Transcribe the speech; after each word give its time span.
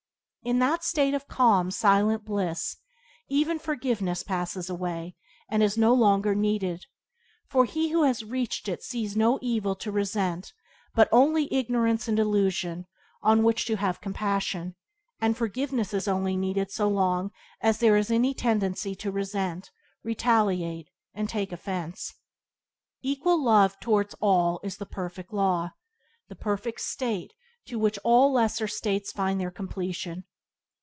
In 0.43 0.57
that 0.57 0.83
state 0.83 1.13
of 1.13 1.27
calm, 1.27 1.69
silent 1.69 2.25
bliss, 2.25 2.75
even 3.29 3.59
forgiveness 3.59 4.23
passes 4.23 4.71
away, 4.71 5.15
and 5.47 5.61
is 5.61 5.77
no 5.77 5.93
longer 5.93 6.33
needed, 6.33 6.87
for 7.47 7.63
he 7.65 7.89
who 7.89 8.01
has 8.05 8.23
reached 8.25 8.67
it 8.67 8.81
sees 8.81 9.15
no 9.15 9.37
evil 9.43 9.75
to 9.75 9.91
resent 9.91 10.51
but 10.95 11.07
only 11.11 11.47
ignorance 11.53 12.07
and 12.07 12.17
delusion 12.17 12.87
on 13.21 13.43
which 13.43 13.67
to 13.67 13.75
have 13.75 14.01
compassion, 14.01 14.73
and 15.19 15.37
forgiveness 15.37 15.93
is 15.93 16.07
only 16.07 16.35
needed 16.35 16.71
so 16.71 16.87
long 16.89 17.29
as 17.61 17.77
there 17.77 17.95
is 17.95 18.09
any 18.09 18.33
tendency 18.33 18.95
to 18.95 19.11
resent, 19.11 19.69
retaliate, 20.03 20.89
and 21.13 21.29
take 21.29 21.51
offence. 21.51 22.15
Equal 23.03 23.43
love 23.43 23.79
towards 23.79 24.15
all 24.19 24.59
is 24.63 24.77
the 24.77 24.87
perfect 24.87 25.31
law, 25.31 25.73
the 26.29 26.35
perfect 26.35 26.81
state 26.81 27.31
in 27.67 27.79
which 27.79 27.99
all 28.03 28.33
lesser 28.33 28.67
states 28.67 29.11
find 29.11 29.39
their 29.39 29.51
completion. 29.51 30.23